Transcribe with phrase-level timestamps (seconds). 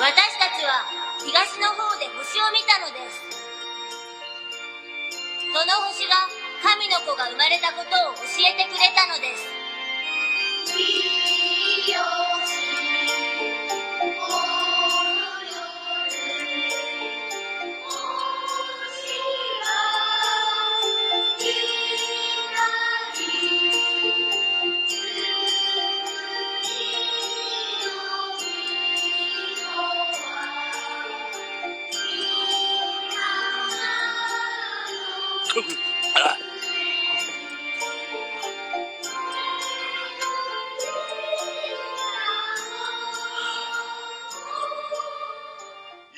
[0.00, 0.08] 私
[0.40, 0.88] たちは
[1.20, 3.20] 東の方で星を見たのです。
[5.52, 6.24] その星が
[6.64, 9.44] 神の子が生まれたことを教えてくれたのです。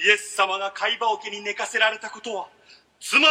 [0.04, 2.48] イエス様が貝羽桶に寝かせられたことは
[2.98, 3.28] つま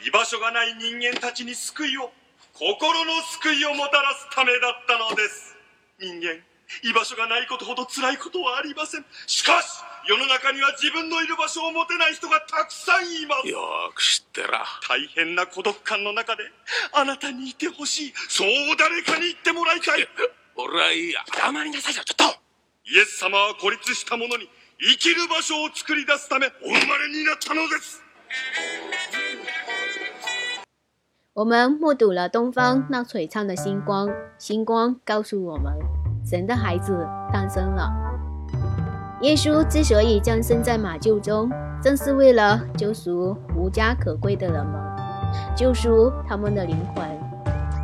[0.00, 2.10] り居場所がない人間たちに救いを
[2.54, 5.56] 心の救いをもたらすためだったのです。
[6.00, 6.40] 人間
[6.82, 9.04] 居場所がないことほど辛いことはありません。
[9.26, 13.48] しかし世の中には自分のいる場所を持てない人がたくさんいます。
[13.48, 13.60] よ
[13.94, 14.64] く知ってら。
[14.88, 16.44] 大変な孤独感の中で
[16.92, 18.14] あなたにいてほしい。
[18.28, 20.08] そう誰かに言ってもらいたい。
[20.56, 21.20] 俺はいいや。
[21.36, 22.40] 黙りなさいよちょっと。
[22.86, 24.48] イエス様は孤立した者に
[24.79, 28.01] 生きる場所を作り出すためお生まれになったのです
[31.33, 35.73] 我们目睹了东方那璀璨的星光，星光告诉我们，
[36.29, 37.89] 神的孩子诞生了。
[39.21, 41.49] 耶稣之所以降生在马厩中，
[41.81, 44.81] 正是为了救赎无家可归的人们，
[45.55, 47.07] 救赎他们的灵魂。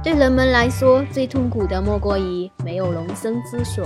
[0.03, 3.85] 对人们来说，最痛苦的莫过于没有容身之所。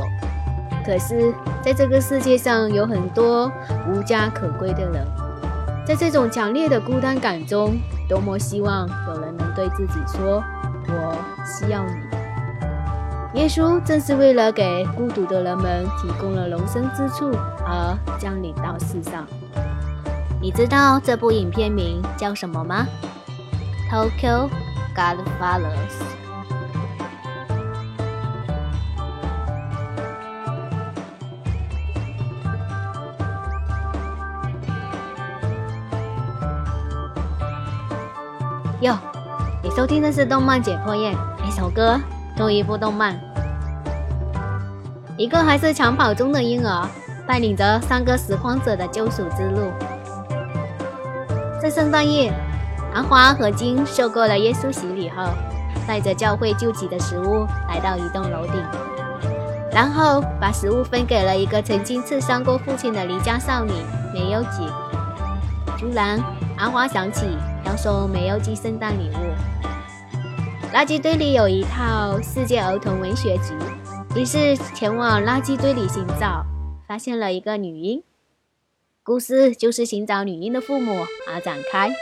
[0.85, 1.33] 可是，
[1.63, 3.51] 在这个世界上有很多
[3.89, 5.07] 无家可归的人，
[5.87, 7.75] 在这种强烈的孤单感中，
[8.09, 10.45] 多么希望有人能对自己说
[10.87, 11.93] ：“我需要你。”
[13.41, 17.33] 耶稣正是为了给孤独的人们提供了容身之处
[17.67, 19.27] 而降临到世上。
[20.41, 22.87] 你知道这部影片名叫什么吗
[23.91, 24.51] ？Tokyo
[24.95, 26.24] Godfathers。
[38.85, 38.99] 哟，
[39.63, 41.17] 你收听的是动漫解剖宴，
[41.49, 41.99] 一首歌，
[42.37, 43.19] 同一部动漫。
[45.17, 46.87] 一个还是襁褓中的婴儿，
[47.27, 49.73] 带领着三个拾荒者的救赎之路。
[51.63, 52.31] 在圣诞夜，
[52.93, 55.31] 阿华和金受过了耶稣洗礼后，
[55.89, 58.63] 带着教会救济的食物来到一栋楼顶，
[59.73, 63.73] 然后把食物分给了一个曾经刺伤过父亲的离家少女
[64.13, 64.69] 梅优吉。
[65.79, 66.23] 突然，
[66.59, 67.25] 阿华想起。
[67.77, 73.53] 送梅优基圣诞礼物，垃圾堆里有一套世界儿童文学集，
[74.17, 76.45] 于是前往垃圾堆里寻找，
[76.87, 78.03] 发现了一个女婴。
[79.03, 81.93] 故事就是寻找女婴的父母而展开。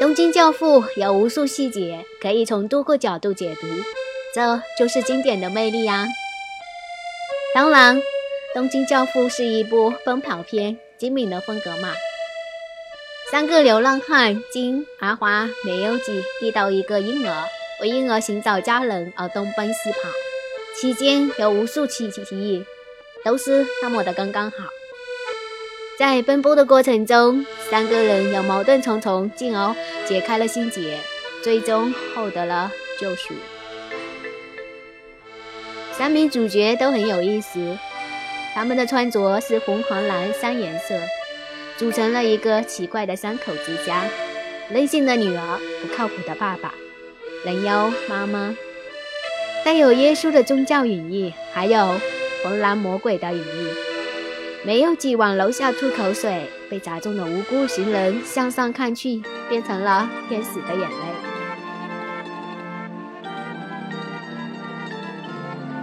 [0.00, 3.66] 东京教父有无数细节可以从多个角度解读，
[4.34, 6.06] 这就是经典的魅力啊！
[7.54, 8.00] 当然，
[8.54, 11.92] 东京教父是一部奔跑片，精明的风格嘛。
[13.30, 17.44] 三个流浪汉金、阿华、梅优吉遇到一个婴儿，
[17.82, 20.08] 为婴儿寻找家人而东奔西跑，
[20.74, 22.64] 期间有无数起起提议，
[23.22, 24.56] 都是那么的刚刚好。
[25.98, 30.98] 在奔波的过程中，三个人有矛盾重重，进而解开了心结，
[31.44, 33.34] 最终获得了救赎。
[35.92, 37.76] 三名主角都很有意思，
[38.54, 40.98] 他们的穿着是红、黄、蓝三颜色。
[41.78, 44.02] 组成了一个奇怪的三口之家：
[44.68, 46.74] 任性的女儿，不靠谱的爸爸，
[47.44, 48.52] 人妖妈妈，
[49.64, 52.00] 带有耶稣的宗教隐喻，还有
[52.42, 53.70] 红蓝魔鬼的隐喻。
[54.64, 60.96] 没有几往楼下吐口水，被砸中的无辜行人向上看去，变成了天使的眼泪。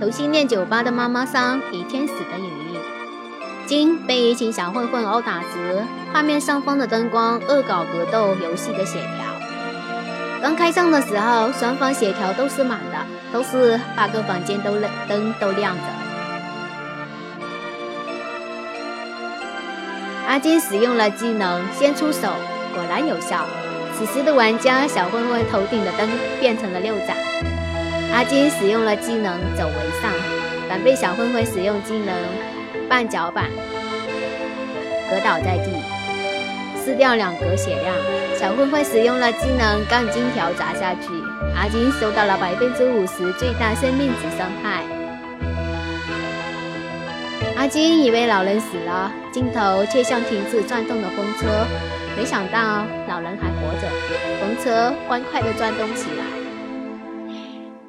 [0.02, 2.75] 同性恋酒吧的妈妈桑，以天使的隐喻。
[3.66, 5.84] 金被一群小混混殴打时，
[6.14, 9.26] 画面上方的灯光恶搞格斗游戏的血条。
[10.42, 12.98] 刚开上的时候，双方血条都是满的，
[13.34, 15.82] 都是八个房间都亮灯都亮着。
[20.28, 22.30] 阿金使用了技能先出手，
[22.76, 23.46] 果然有效。
[23.98, 26.08] 此时的玩家小混混头顶的灯
[26.40, 27.18] 变成了六盏。
[28.14, 30.12] 阿金使用了技能走为上，
[30.70, 32.14] 反被小混混使用技能。
[32.90, 33.50] 绊脚板，
[35.10, 35.72] 搁倒在地，
[36.76, 37.96] 撕掉两格血量。
[38.38, 41.10] 小混混使用了技能钢筋条砸下去，
[41.56, 44.84] 阿金受到了百分之五十最大生命值伤害。
[47.56, 51.66] 阿金以为老人死了，镜头却像停止转动的风车，
[52.16, 53.90] 没想到老人还活着，
[54.40, 56.26] 风车欢快地转动起来。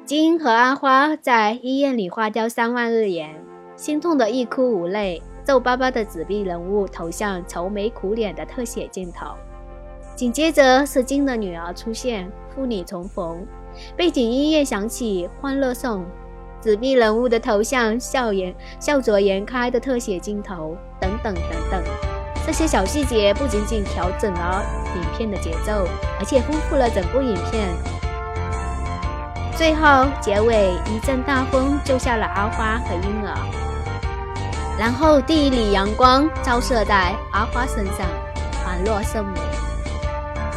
[0.05, 3.35] 金和阿花在医院里花掉三万日元，
[3.77, 5.21] 心痛的一哭无泪。
[5.45, 9.27] 皱巴巴的纸币人物头像愁眉苦脸的特写镜头，
[10.13, 13.45] 紧接着是金的女儿出现，父女重逢，
[13.95, 16.01] 背景音乐响起《欢乐颂》，
[16.61, 21.81] 纸币人物的头像笑颜笑逐颜开的特写镜头，等等等等。
[22.45, 24.61] 这些小细节不仅仅调整了
[24.97, 25.87] 影片的节奏，
[26.19, 27.69] 而且丰富了整部影片。
[29.55, 33.66] 最后结尾，一阵大风救下了阿花和婴儿。
[34.77, 38.05] 然后第一缕阳光照射在阿花身上，
[38.65, 39.33] 宛若圣母。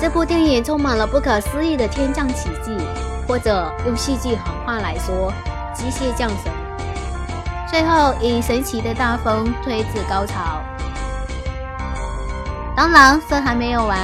[0.00, 2.76] 这部电影充满了不可思议的天降奇迹，
[3.26, 5.32] 或者用戏剧行话来说，
[5.74, 6.52] 机械降神。
[7.70, 10.60] 最后以神奇的大风推至高潮。
[12.76, 13.98] 当然，这还没有完。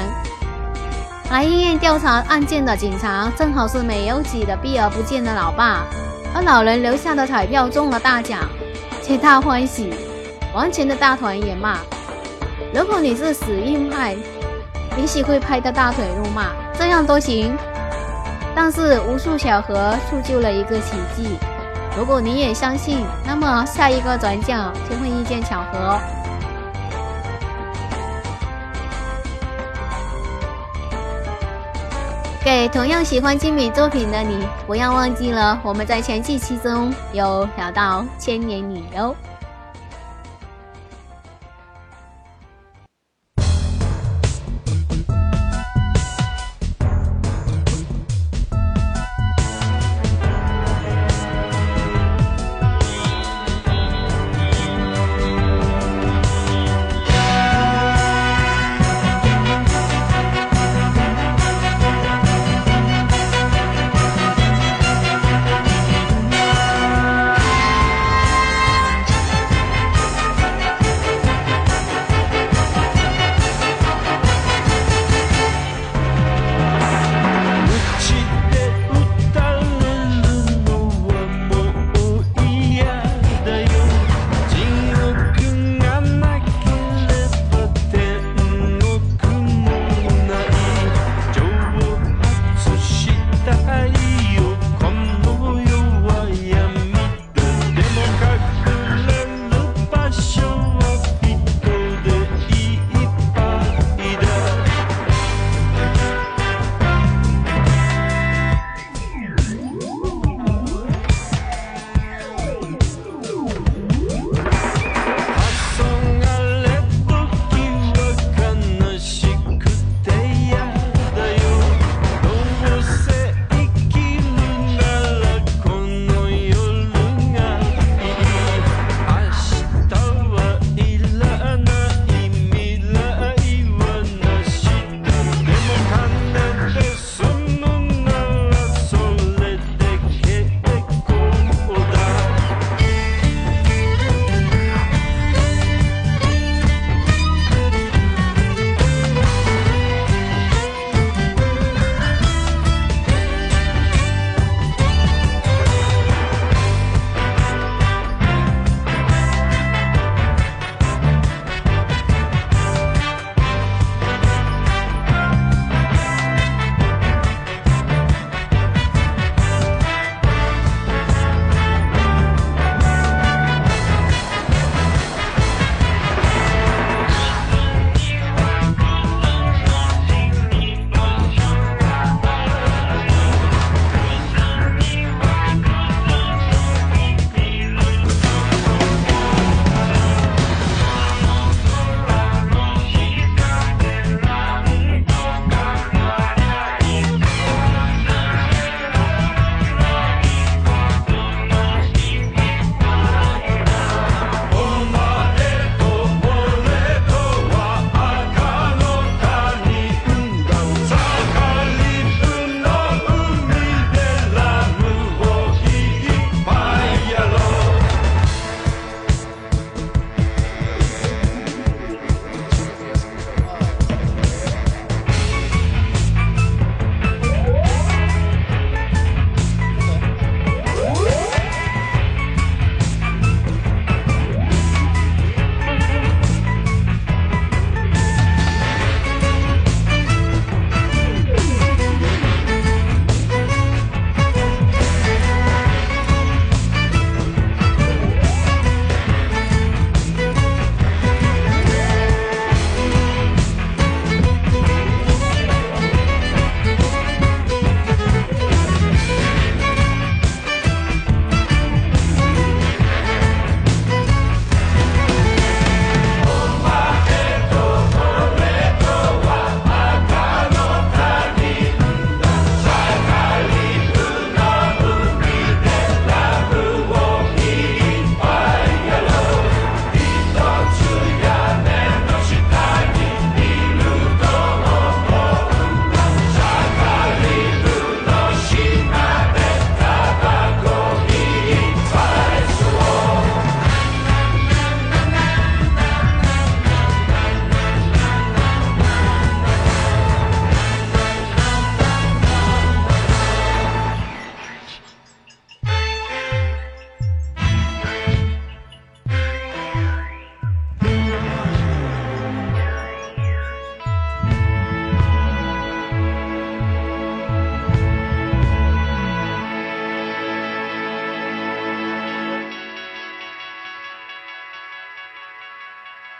[1.30, 5.82] 来医院调查案件的警察正好是美优吉的避而不见的老爸，
[6.34, 8.40] 而老人留下的彩票中了大奖。
[9.02, 9.94] 皆大欢喜，
[10.56, 11.80] 完全的大团圆嘛！
[12.72, 14.16] 如果你是死硬派，
[14.96, 16.46] 也许会拍的大腿怒骂，
[16.78, 17.54] 这样都行。
[18.54, 21.36] 但是无数巧合铸就了一个奇迹。
[21.94, 26.00] 如果你也相信，那么下一个转角就会遇见巧合。
[32.42, 39.10] 给同样喜欢精美作品的你，不要忘记了，我们在前几期中有聊到《千年女优》。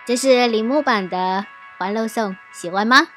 [0.07, 1.17] 这是铃木版的
[1.79, 3.09] 《欢乐颂》，喜欢吗？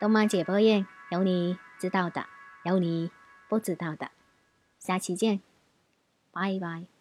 [0.00, 2.24] 动漫解剖院有你知道的，
[2.62, 3.10] 有你
[3.48, 4.10] 不知道的。
[4.78, 5.42] 下期见，
[6.32, 6.95] 拜拜。